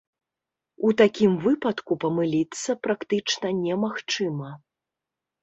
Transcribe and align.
У 0.87 0.93
такім 1.01 1.31
выпадку 1.43 1.97
памыліцца 2.05 2.77
практычна 2.89 3.53
немагчыма. 3.61 4.51